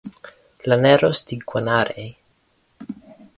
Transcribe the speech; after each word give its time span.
Llaneros 0.65 1.23
de 1.27 1.37
Guanare 1.49 2.07